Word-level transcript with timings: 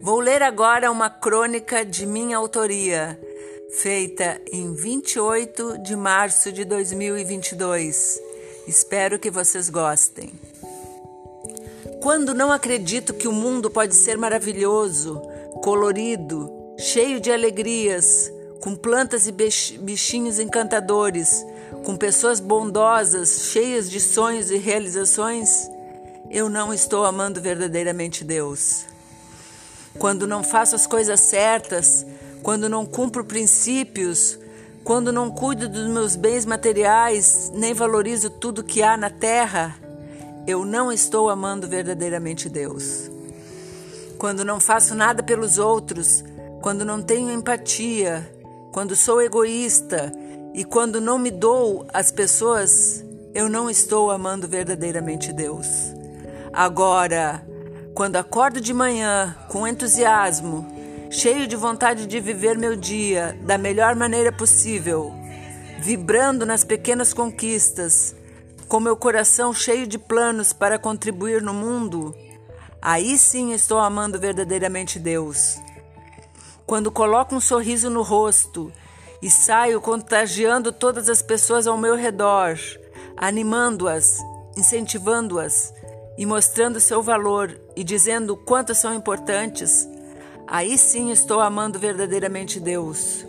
Vou 0.00 0.20
ler 0.20 0.42
agora 0.42 0.90
uma 0.90 1.10
crônica 1.10 1.84
de 1.84 2.06
minha 2.06 2.36
autoria, 2.36 3.18
feita 3.70 4.40
em 4.52 4.72
28 4.72 5.78
de 5.78 5.96
março 5.96 6.52
de 6.52 6.64
2022. 6.64 8.20
Espero 8.66 9.18
que 9.18 9.30
vocês 9.30 9.68
gostem. 9.68 10.32
Quando 12.00 12.32
não 12.32 12.52
acredito 12.52 13.12
que 13.12 13.26
o 13.26 13.32
mundo 13.32 13.70
pode 13.70 13.94
ser 13.94 14.16
maravilhoso, 14.16 15.20
colorido, 15.62 16.50
cheio 16.78 17.20
de 17.20 17.32
alegrias, 17.32 18.32
com 18.60 18.76
plantas 18.76 19.26
e 19.26 19.32
bichinhos 19.32 20.38
encantadores, 20.38 21.44
com 21.84 21.96
pessoas 21.96 22.38
bondosas, 22.40 23.50
cheias 23.52 23.90
de 23.90 24.00
sonhos 24.00 24.50
e 24.50 24.58
realizações, 24.58 25.68
eu 26.30 26.48
não 26.48 26.72
estou 26.72 27.04
amando 27.04 27.40
verdadeiramente 27.40 28.22
Deus. 28.22 28.84
Quando 29.98 30.26
não 30.26 30.42
faço 30.42 30.76
as 30.76 30.86
coisas 30.86 31.20
certas, 31.20 32.06
quando 32.42 32.68
não 32.68 32.86
cumpro 32.86 33.24
princípios, 33.24 34.38
quando 34.84 35.12
não 35.12 35.30
cuido 35.30 35.68
dos 35.68 35.88
meus 35.88 36.16
bens 36.16 36.46
materiais, 36.46 37.50
nem 37.54 37.74
valorizo 37.74 38.30
tudo 38.30 38.64
que 38.64 38.82
há 38.82 38.96
na 38.96 39.10
terra, 39.10 39.76
eu 40.46 40.64
não 40.64 40.90
estou 40.90 41.28
amando 41.28 41.68
verdadeiramente 41.68 42.48
Deus. 42.48 43.10
Quando 44.18 44.44
não 44.44 44.58
faço 44.58 44.94
nada 44.94 45.22
pelos 45.22 45.58
outros, 45.58 46.24
quando 46.62 46.84
não 46.84 47.02
tenho 47.02 47.30
empatia, 47.30 48.32
quando 48.72 48.96
sou 48.96 49.20
egoísta 49.20 50.12
e 50.54 50.64
quando 50.64 51.00
não 51.00 51.18
me 51.18 51.30
dou 51.30 51.86
às 51.92 52.10
pessoas, 52.10 53.04
eu 53.34 53.48
não 53.48 53.68
estou 53.68 54.10
amando 54.10 54.48
verdadeiramente 54.48 55.32
Deus. 55.32 55.66
Agora, 56.52 57.46
quando 57.98 58.14
acordo 58.14 58.60
de 58.60 58.72
manhã 58.72 59.36
com 59.48 59.66
entusiasmo, 59.66 60.64
cheio 61.10 61.48
de 61.48 61.56
vontade 61.56 62.06
de 62.06 62.20
viver 62.20 62.56
meu 62.56 62.76
dia 62.76 63.36
da 63.42 63.58
melhor 63.58 63.96
maneira 63.96 64.30
possível, 64.30 65.12
vibrando 65.80 66.46
nas 66.46 66.62
pequenas 66.62 67.12
conquistas, 67.12 68.14
com 68.68 68.78
meu 68.78 68.96
coração 68.96 69.52
cheio 69.52 69.84
de 69.84 69.98
planos 69.98 70.52
para 70.52 70.78
contribuir 70.78 71.42
no 71.42 71.52
mundo, 71.52 72.14
aí 72.80 73.18
sim 73.18 73.52
estou 73.52 73.80
amando 73.80 74.16
verdadeiramente 74.16 74.96
Deus. 75.00 75.58
Quando 76.64 76.92
coloco 76.92 77.34
um 77.34 77.40
sorriso 77.40 77.90
no 77.90 78.02
rosto 78.02 78.72
e 79.20 79.28
saio 79.28 79.80
contagiando 79.80 80.70
todas 80.70 81.08
as 81.08 81.20
pessoas 81.20 81.66
ao 81.66 81.76
meu 81.76 81.96
redor, 81.96 82.56
animando-as, 83.16 84.18
incentivando-as 84.56 85.76
e 86.18 86.26
mostrando 86.26 86.80
seu 86.80 87.00
valor 87.00 87.58
e 87.76 87.84
dizendo 87.84 88.36
quanto 88.36 88.74
são 88.74 88.92
importantes, 88.92 89.88
aí 90.48 90.76
sim 90.76 91.12
estou 91.12 91.40
amando 91.40 91.78
verdadeiramente 91.78 92.58
Deus. 92.58 93.24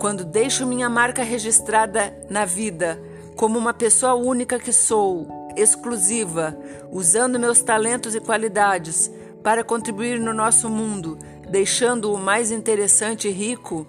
Quando 0.00 0.24
deixo 0.24 0.66
minha 0.66 0.88
marca 0.88 1.22
registrada 1.22 2.16
na 2.30 2.46
vida 2.46 2.98
como 3.36 3.58
uma 3.58 3.74
pessoa 3.74 4.14
única 4.14 4.58
que 4.58 4.72
sou, 4.72 5.28
exclusiva, 5.54 6.58
usando 6.90 7.38
meus 7.38 7.60
talentos 7.60 8.14
e 8.14 8.20
qualidades 8.20 9.10
para 9.42 9.62
contribuir 9.62 10.18
no 10.18 10.32
nosso 10.32 10.70
mundo, 10.70 11.18
deixando-o 11.50 12.16
mais 12.16 12.50
interessante 12.50 13.28
e 13.28 13.32
rico, 13.32 13.86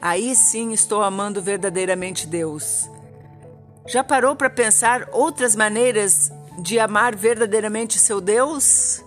aí 0.00 0.34
sim 0.34 0.72
estou 0.72 1.02
amando 1.02 1.42
verdadeiramente 1.42 2.26
Deus. 2.26 2.88
Já 3.86 4.02
parou 4.02 4.34
para 4.34 4.48
pensar 4.48 5.08
outras 5.12 5.54
maneiras 5.54 6.32
de 6.58 6.78
amar 6.80 7.14
verdadeiramente 7.14 7.98
seu 7.98 8.20
Deus? 8.20 9.02